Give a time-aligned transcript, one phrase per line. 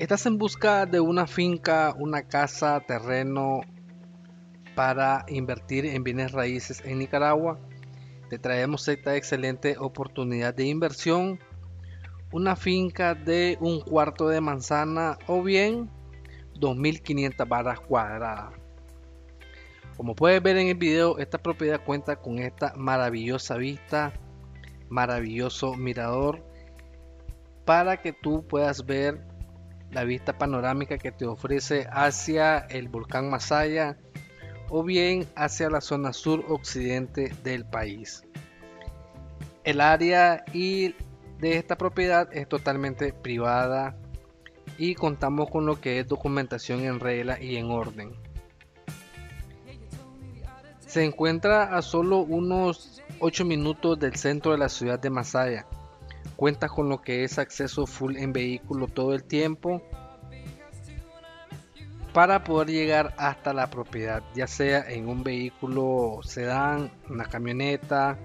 [0.00, 3.60] ¿Estás en busca de una finca, una casa, terreno
[4.74, 7.60] para invertir en bienes raíces en Nicaragua?
[8.28, 11.38] Te traemos esta excelente oportunidad de inversión.
[12.32, 15.88] Una finca de un cuarto de manzana o bien
[16.58, 18.52] 2500 barras cuadradas.
[19.96, 24.12] Como puedes ver en el video, esta propiedad cuenta con esta maravillosa vista,
[24.88, 26.44] maravilloso mirador
[27.64, 29.33] para que tú puedas ver
[29.94, 33.96] la vista panorámica que te ofrece hacia el volcán Masaya
[34.68, 38.24] o bien hacia la zona sur occidente del país.
[39.62, 40.96] El área y
[41.38, 43.96] de esta propiedad es totalmente privada
[44.76, 48.14] y contamos con lo que es documentación en regla y en orden.
[50.80, 55.66] Se encuentra a solo unos 8 minutos del centro de la ciudad de Masaya.
[56.36, 59.82] Cuenta con lo que es acceso full en vehículo todo el tiempo
[62.12, 68.16] para poder llegar hasta la propiedad, ya sea en un vehículo sedán, una camioneta,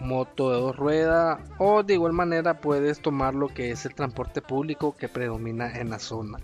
[0.00, 4.40] moto de dos ruedas o de igual manera puedes tomar lo que es el transporte
[4.40, 6.38] público que predomina en la zona.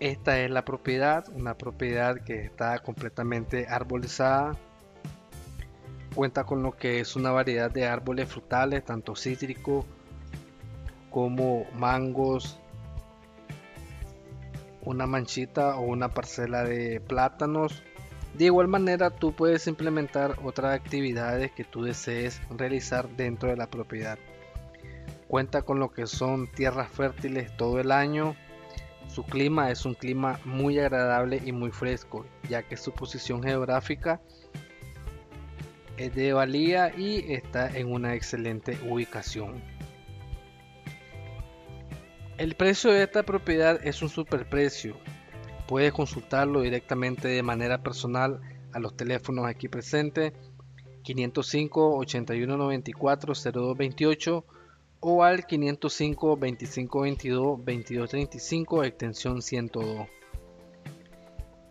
[0.00, 4.56] Esta es la propiedad, una propiedad que está completamente arbolizada.
[6.14, 9.84] Cuenta con lo que es una variedad de árboles frutales, tanto cítricos
[11.10, 12.58] como mangos,
[14.82, 17.82] una manchita o una parcela de plátanos.
[18.34, 23.68] De igual manera tú puedes implementar otras actividades que tú desees realizar dentro de la
[23.68, 24.18] propiedad.
[25.26, 28.36] Cuenta con lo que son tierras fértiles todo el año.
[29.08, 34.20] Su clima es un clima muy agradable y muy fresco, ya que su posición geográfica
[35.96, 39.62] es de valía y está en una excelente ubicación.
[42.36, 44.96] El precio de esta propiedad es un superprecio.
[45.68, 48.40] Puedes consultarlo directamente de manera personal
[48.72, 50.32] a los teléfonos aquí presentes
[51.04, 54.44] 505 81 94 0228
[55.00, 60.08] o al 505 25 22 22 35 extensión 102.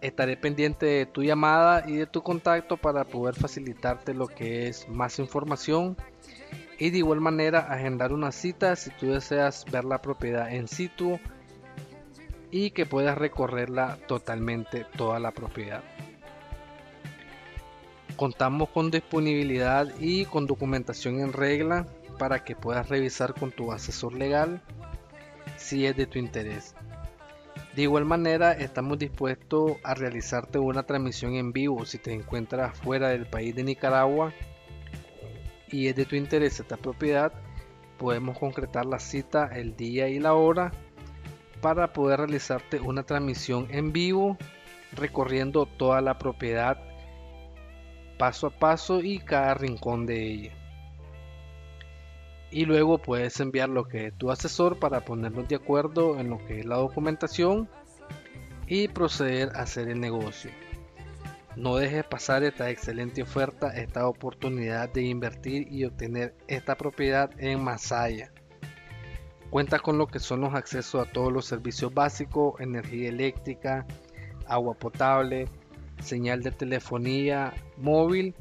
[0.03, 4.89] Estaré pendiente de tu llamada y de tu contacto para poder facilitarte lo que es
[4.89, 5.95] más información
[6.77, 11.21] y de igual manera agendar una cita si tú deseas ver la propiedad en situ
[12.51, 15.81] y que puedas recorrerla totalmente toda la propiedad.
[18.17, 21.87] Contamos con disponibilidad y con documentación en regla
[22.19, 24.61] para que puedas revisar con tu asesor legal
[25.55, 26.75] si es de tu interés.
[27.75, 33.09] De igual manera, estamos dispuestos a realizarte una transmisión en vivo si te encuentras fuera
[33.09, 34.31] del país de Nicaragua
[35.69, 37.33] y es de tu interés esta propiedad,
[37.97, 40.71] podemos concretar la cita, el día y la hora
[41.61, 44.37] para poder realizarte una transmisión en vivo
[44.91, 46.77] recorriendo toda la propiedad
[48.19, 50.62] paso a paso y cada rincón de ella.
[52.53, 56.59] Y luego puedes enviar lo que tu asesor para ponernos de acuerdo en lo que
[56.59, 57.67] es la documentación
[58.67, 60.51] y proceder a hacer el negocio.
[61.55, 67.63] No dejes pasar esta excelente oferta, esta oportunidad de invertir y obtener esta propiedad en
[67.63, 68.31] Masaya.
[69.49, 73.87] Cuenta con lo que son los accesos a todos los servicios básicos, energía eléctrica,
[74.45, 75.47] agua potable,
[76.03, 78.35] señal de telefonía móvil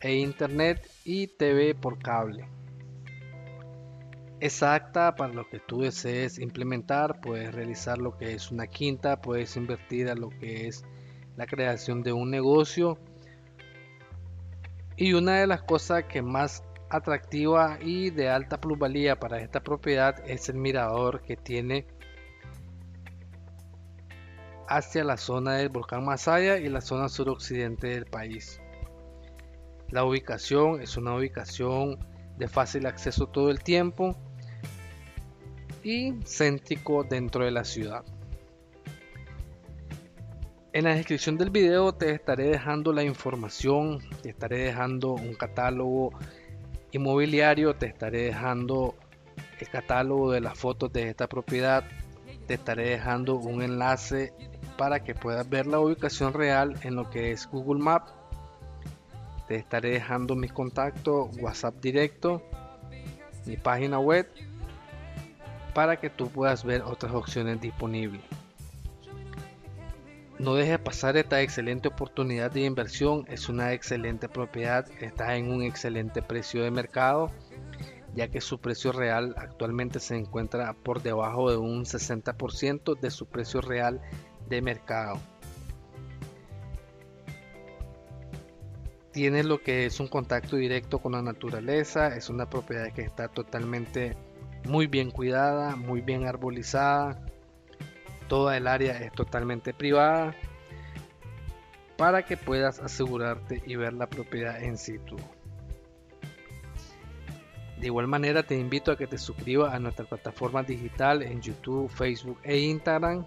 [0.00, 2.44] e internet y TV por cable.
[4.44, 9.56] Exacta para lo que tú desees implementar, puedes realizar lo que es una quinta, puedes
[9.56, 10.84] invertir a lo que es
[11.36, 12.98] la creación de un negocio.
[14.96, 20.16] Y una de las cosas que más atractiva y de alta plusvalía para esta propiedad
[20.28, 21.86] es el mirador que tiene
[24.66, 28.60] hacia la zona del volcán Masaya y la zona suroccidente del país.
[29.88, 32.04] La ubicación es una ubicación
[32.38, 34.16] de fácil acceso todo el tiempo
[35.82, 38.04] y céntrico dentro de la ciudad.
[40.74, 46.12] En la descripción del video te estaré dejando la información, te estaré dejando un catálogo
[46.92, 48.94] inmobiliario, te estaré dejando
[49.60, 51.84] el catálogo de las fotos de esta propiedad,
[52.46, 54.32] te estaré dejando un enlace
[54.78, 58.12] para que puedas ver la ubicación real en lo que es Google Maps.
[59.48, 62.42] Te estaré dejando mis contactos, WhatsApp directo,
[63.44, 64.26] mi página web,
[65.74, 68.22] para que tú puedas ver otras opciones disponibles.
[70.42, 73.24] No dejes pasar esta excelente oportunidad de inversión.
[73.28, 74.86] Es una excelente propiedad.
[75.00, 77.30] Está en un excelente precio de mercado.
[78.14, 83.26] ya que su precio real actualmente se encuentra por debajo de un 60% de su
[83.26, 84.02] precio real
[84.50, 85.18] de mercado.
[89.12, 93.28] Tiene lo que es un contacto directo con la naturaleza, es una propiedad que está
[93.28, 94.14] totalmente
[94.66, 97.24] muy bien cuidada, muy bien arbolizada,
[98.28, 100.34] toda el área es totalmente privada
[101.96, 105.16] para que puedas asegurarte y ver la propiedad en situ.
[107.78, 111.90] De igual manera te invito a que te suscribas a nuestra plataforma digital en YouTube,
[111.90, 113.26] Facebook e Instagram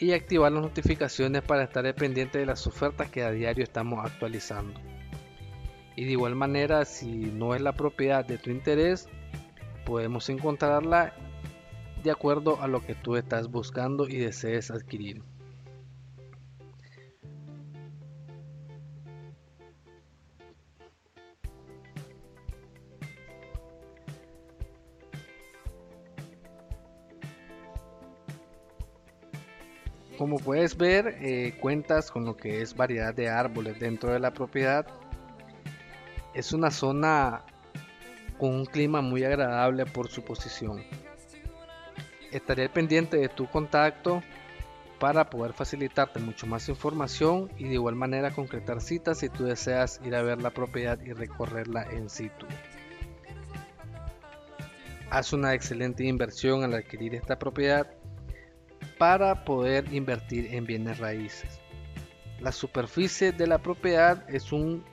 [0.00, 4.80] y activar las notificaciones para estar pendiente de las ofertas que a diario estamos actualizando.
[5.96, 9.08] Y de igual manera, si no es la propiedad de tu interés,
[9.84, 11.14] podemos encontrarla
[12.02, 15.22] de acuerdo a lo que tú estás buscando y desees adquirir.
[30.18, 34.32] Como puedes ver, eh, cuentas con lo que es variedad de árboles dentro de la
[34.32, 34.86] propiedad.
[36.34, 37.44] Es una zona
[38.38, 40.84] con un clima muy agradable por su posición.
[42.32, 44.22] Estaré pendiente de tu contacto
[44.98, 50.00] para poder facilitarte mucho más información y de igual manera concretar citas si tú deseas
[50.04, 52.46] ir a ver la propiedad y recorrerla en situ.
[55.10, 57.88] Haz una excelente inversión al adquirir esta propiedad
[58.98, 61.60] para poder invertir en bienes raíces.
[62.40, 64.84] La superficie de la propiedad es un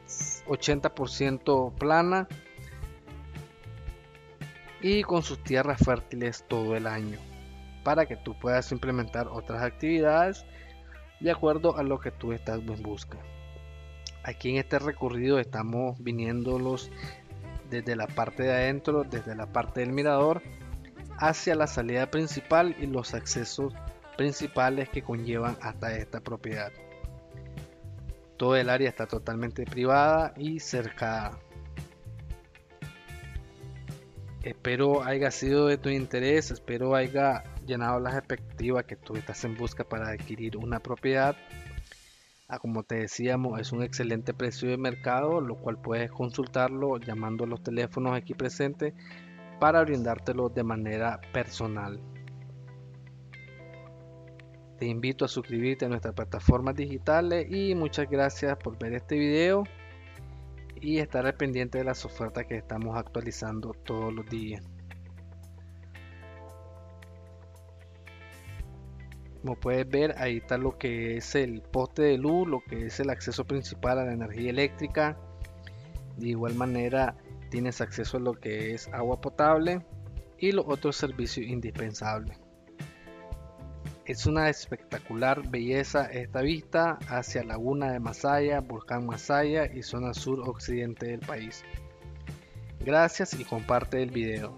[0.48, 2.28] 80% plana
[4.82, 7.20] y con sus tierras fértiles todo el año
[7.84, 10.46] para que tú puedas implementar otras actividades
[11.20, 13.18] de acuerdo a lo que tú estás en busca.
[14.24, 16.92] Aquí en este recorrido estamos viniéndolos
[17.70, 20.42] desde la parte de adentro, desde la parte del mirador
[21.18, 23.74] hacia la salida principal y los accesos
[24.18, 26.72] principales que conllevan hasta esta propiedad.
[28.38, 31.40] Todo el área está totalmente privada y cercada.
[34.44, 39.56] Espero haya sido de tu interés, espero haya llenado las expectativas que tú estás en
[39.56, 41.36] busca para adquirir una propiedad.
[42.48, 47.44] Ah, como te decíamos, es un excelente precio de mercado, lo cual puedes consultarlo llamando
[47.44, 48.96] a los teléfonos aquí presentes
[49.60, 52.02] para brindártelo de manera personal.
[54.80, 59.66] Te invito a suscribirte a nuestras plataformas digitales y muchas gracias por ver este video
[60.82, 64.64] y estar al pendiente de las ofertas que estamos actualizando todos los días.
[69.42, 73.00] Como puedes ver, ahí está lo que es el poste de luz, lo que es
[73.00, 75.18] el acceso principal a la energía eléctrica.
[76.18, 77.16] De igual manera,
[77.50, 79.86] tienes acceso a lo que es agua potable
[80.38, 82.41] y los otros servicios indispensables.
[84.06, 90.40] Es una espectacular belleza esta vista hacia Laguna de Masaya, Volcán Masaya y zona sur
[90.42, 91.64] occidente del país.
[92.80, 94.58] Gracias y comparte el video.